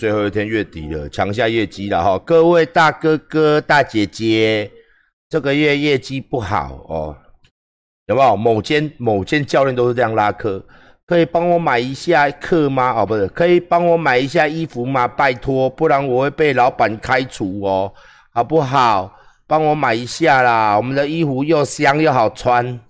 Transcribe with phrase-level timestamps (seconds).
[0.00, 2.18] 最后一天月底了，抢下业绩了哈！
[2.24, 4.70] 各位大哥哥、大姐姐，
[5.28, 7.14] 这个月业绩不好哦，
[8.06, 8.34] 有没有？
[8.34, 10.64] 某间某间教练都是这样拉客，
[11.06, 12.94] 可以帮我买一下课吗？
[12.96, 15.06] 哦，不是，可以帮我买一下衣服吗？
[15.06, 17.92] 拜托，不然我会被老板开除哦，
[18.32, 19.14] 好不好？
[19.46, 22.80] 帮我买一下啦，我们的衣服又香又好穿，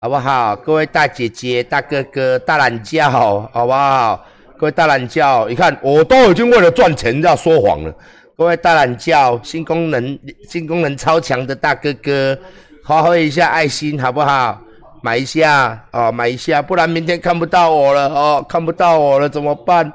[0.00, 0.56] 好不好？
[0.56, 4.24] 各位大姐姐、大哥哥、大懒觉，好不好？
[4.58, 7.92] 各位大懒觉，你看我都已经为了赚钱要说谎了。
[8.36, 10.18] 各位大懒觉，新功能、
[10.48, 12.38] 新功能超强的大哥哥，
[12.86, 14.60] 发挥一下爱心，好不好？
[15.02, 19.92] 买一下哦，买一下，不然明天看不到我了哦，看不到我了怎么办？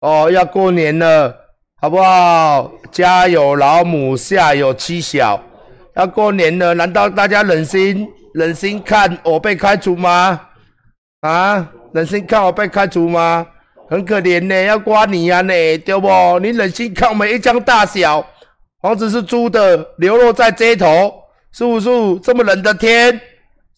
[0.00, 1.34] 哦，要过年了，
[1.80, 2.70] 好不好？
[2.90, 5.40] 家有老母，下有妻小。
[5.94, 10.40] 要过年了，难道大家忍心忍心看我被开除吗？
[11.20, 13.46] 啊，忍心看我被开除吗？
[13.92, 15.52] 很可怜呢，要刮你呀呢，
[15.84, 16.08] 对不？
[16.38, 18.24] 你忍心看我们一张大小，
[18.80, 21.12] 房子是租的，流落在街头，
[21.52, 21.90] 是不是？
[22.20, 23.12] 这么冷的天，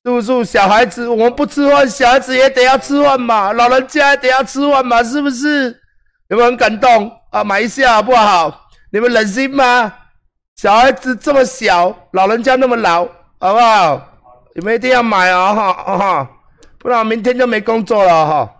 [0.04, 0.44] 是不是？
[0.44, 5.76] 小孩子我们不吃饭，小孩子也得要吃饭嘛，老人家也得要吃饭嘛，是不是？
[6.28, 7.42] 有没有很感动啊？
[7.42, 8.68] 买一下好不好？
[8.92, 9.92] 你们忍心吗？
[10.54, 13.04] 小孩子这么小，老人家那么老，
[13.40, 14.00] 好不好？
[14.54, 16.30] 你们一定要买哦，哈哈，
[16.78, 18.50] 不然明天就没工作了哈。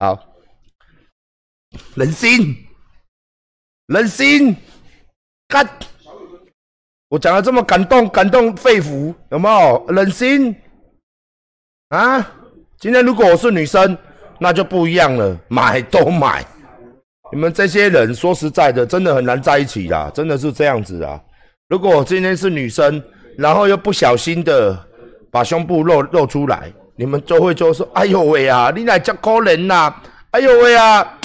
[0.00, 0.18] 好，
[1.94, 2.56] 忍心，
[3.86, 4.56] 忍心，
[5.48, 5.68] 干！
[7.08, 9.86] 我讲的这么感动，感动肺腑，有没有？
[9.88, 10.54] 忍心
[11.88, 12.32] 啊！
[12.78, 13.96] 今天如果我是女生，
[14.38, 16.44] 那就不一样了，买都买。
[17.30, 21.20] 你们这些人说实在的，真的很难在一起啦，真的是这样子啊。
[21.68, 23.02] 如果我今天是女生，
[23.38, 24.78] 然后又不小心的
[25.30, 29.94] 把胸部露露出来，你们就会就说：“哎呦喂啊，你来叫可怜呐！
[30.32, 31.18] 哎呦喂啊，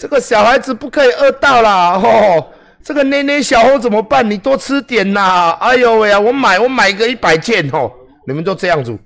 [0.00, 1.98] 这个小孩子不可以饿到啦！
[1.98, 2.50] 吼，
[2.82, 4.28] 这个捏捏小红怎么办？
[4.30, 5.50] 你多吃点呐！
[5.60, 7.92] 哎呦喂啊，我买我买个一百件吼，
[8.26, 8.98] 你们都这样子。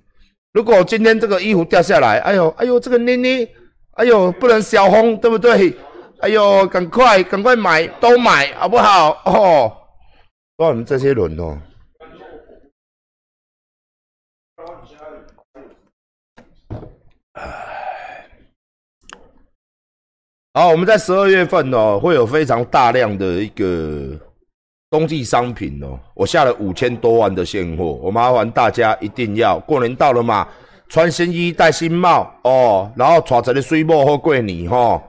[0.52, 3.44] 如果今天这个衣服掉下来，哎呦哎呦，这个捏捏，
[3.94, 5.76] 哎呦不能小红，对不对？”
[6.22, 9.20] 哎呦，赶快赶快买，都买好不好？
[9.24, 9.72] 哦，
[10.56, 11.58] 都你们这些人哦。
[20.56, 24.16] 好，我们在十二月份哦，会有非常大量的一个
[24.88, 25.98] 冬季商品哦。
[26.14, 30.46] 我下了五千多万的现货，我麻烦大家一定要过年到了嘛，
[30.88, 35.02] 穿新衣戴新帽哦，然后穿着的水帽或过年哈。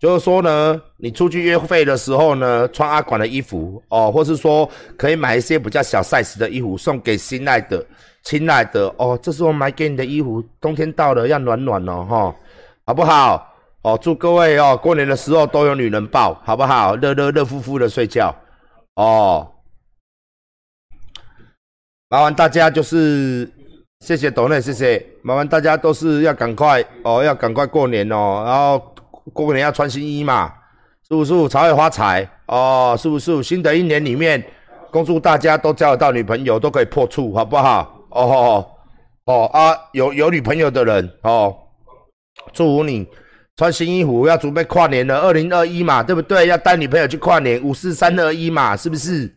[0.00, 7.86] 就是说呢，你出去约会的时候呢，穿阿管的衣服哦，或是说可以买一些比较小 size 的衣服送给心爱的、
[8.24, 9.16] 亲爱的哦。
[9.22, 12.34] 这是我买给你的衣服，冬天到了要暖暖哦，哈，
[12.84, 13.44] 好不好？
[13.82, 16.96] 哦，祝各位哦，过年的时候都有女人抱，好不好？
[16.96, 18.34] 热热热乎乎的睡觉
[18.96, 19.50] 哦。
[22.08, 23.50] 麻烦大家就是
[24.00, 25.06] 谢谢董内，谢谢。
[25.22, 28.94] 麻烦大家都是要赶快哦，要赶快过年哦，然后。
[29.34, 30.50] 过年要穿新衣嘛，
[31.06, 31.48] 是不是？
[31.50, 33.42] 才会发财哦，是不是？
[33.42, 34.42] 新的一年里面，
[34.90, 37.94] 恭祝大家都交得到女朋友，都可以破处，好不好？
[38.08, 38.66] 哦
[39.26, 41.54] 哦啊，有有女朋友的人哦，
[42.54, 43.06] 祝福你
[43.58, 46.46] 穿新衣服，要准备跨年了，二零二一嘛，对不对？
[46.46, 49.34] 要带女朋友去跨年，五四三二一嘛，是不是？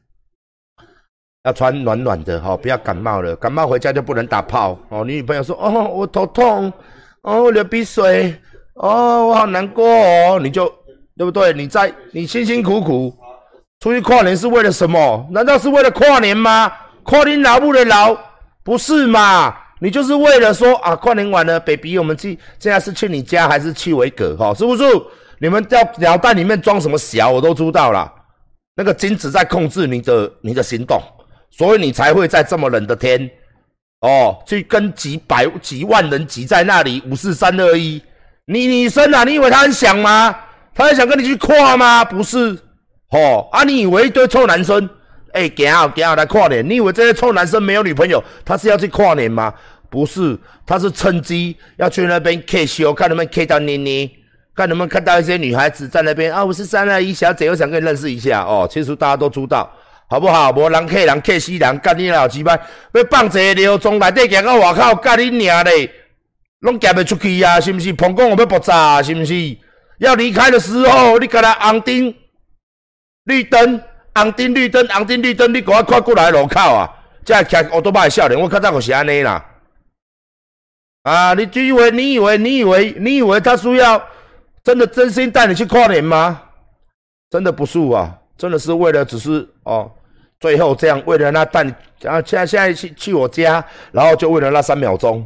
[1.43, 5.03] 要穿暖暖的哦，不要感冒了，感冒回家就不能打炮哦。
[5.03, 6.71] 你女朋友说：“哦，我头痛，
[7.23, 8.39] 哦，流鼻水。”
[8.75, 10.71] 哦，我好难过哦，你就
[11.17, 11.51] 对不对？
[11.53, 13.11] 你在你辛辛苦苦
[13.79, 15.27] 出去跨年是为了什么？
[15.31, 16.71] 难道是为了跨年吗？
[17.01, 18.15] 跨年劳不的劳，
[18.63, 19.55] 不是嘛？
[19.83, 24.37] 你就是为了说啊，跨年晚了，baby，我们去现在是去你家还是去维格？
[24.37, 24.83] 哈，是不是？
[25.39, 28.13] 你们在脑袋里面装什么小，我都知道了。
[28.75, 31.01] 那个精子在控制你的你的行动，
[31.49, 33.27] 所以你才会在这么冷的天，
[34.01, 37.99] 哦，去跟几百几万人挤在那里，五四三二一。
[38.45, 40.35] 你女生啊，你以为他很想吗？
[40.75, 42.05] 他很想跟你去跨吗？
[42.05, 42.57] 不是，
[43.09, 43.63] 哦啊！
[43.63, 44.87] 你以为一堆臭男生，
[45.33, 46.67] 哎，行啊行啊来跨年？
[46.67, 49.53] 你以为这些臭男生没有女朋友，他是要去跨年吗？
[49.89, 54.09] 不是，他是趁机要去那边 K 秀，看能不能 K 到妮妮，
[54.55, 56.45] 看能不能看到一些女孩子在那边啊！
[56.45, 58.65] 我是三二一小姐，我想跟你认识一下哦。
[58.71, 59.69] 其实大家都知道，
[60.07, 60.51] 好不好？
[60.51, 62.57] 无人 K 人 K 死人，干你老鸡巴，
[62.93, 65.91] 要放一个流从内底行到外口，干你娘嘞！
[66.59, 67.91] 拢夹袂出去啊，是毋是？
[67.91, 69.33] 膀胱有要爆炸啊，是毋是？
[69.97, 72.13] 要离开的时候，你给他红灯、
[73.25, 73.81] 绿灯、
[74.13, 76.89] 红灯、绿灯、红灯、绿灯，你赶快跨过来路口啊！
[77.23, 79.45] 才开奥多巴的少年，我较早就是安尼啦。
[81.03, 81.91] 啊，你以为？
[81.91, 82.37] 你以为？
[82.37, 82.91] 你以为？
[82.99, 84.03] 你以为他需要
[84.63, 86.41] 真的真心带你去跨年吗？
[87.29, 89.89] 真的不是啊，真的是为了只是哦，
[90.39, 91.65] 最后这样为了那但
[92.01, 95.25] 然后现在现在去去我家，然后就为了那三秒钟，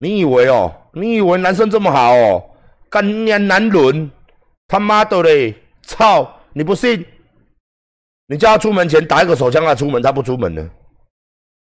[0.00, 0.72] 你以为哦？
[0.92, 2.44] 你以为男生这么好哦？
[2.90, 4.10] 干娘男人，
[4.66, 5.54] 他妈的嘞！
[5.82, 6.40] 操！
[6.52, 7.06] 你不信？
[8.30, 10.68] 你叫他出门前打一个手枪，他出门，他不出门呢？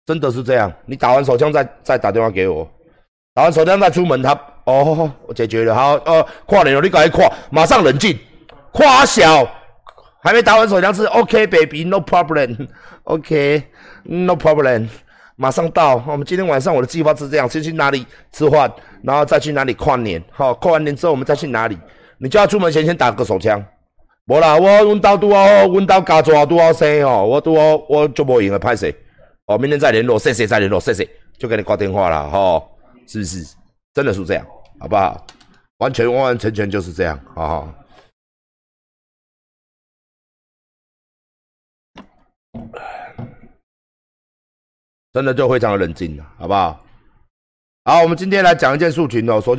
[0.04, 0.70] 真的是这样？
[0.84, 2.70] 你打完手枪再再打电话给我，
[3.34, 5.74] 打完手枪再出门，他哦，我解决了。
[5.74, 8.18] 好，呃，跨年了，你赶快跨，马上冷静，
[8.70, 9.48] 跨小，
[10.22, 14.88] 还没打完手枪是 OK baby，no problem，OK，no problem，
[15.36, 16.02] 马上到。
[16.06, 18.70] 我们今天晚上我的计划是这样：先去哪里吃饭，
[19.02, 20.22] 然后再去哪里跨年。
[20.30, 21.78] 好，跨完年之后我们再去哪里？
[22.18, 23.64] 你叫他出门前先打个手枪。
[24.26, 28.88] 无啦，我阮兜拄好，阮兜家族拄好生吼，我拄好我就无闲个拍摄，
[29.46, 32.70] 哦，明天再联络，谢谢再联络，谢谢，就给你挂电话了，吼，
[33.08, 33.56] 是不是？
[33.92, 34.46] 真的是这样，
[34.78, 35.26] 好不好？
[35.78, 37.74] 完全完完全全就是这样，好好。
[45.12, 46.80] 真的就非常的冷静了，好不好？
[47.84, 49.50] 好，我们今天来讲一件事情哦，说。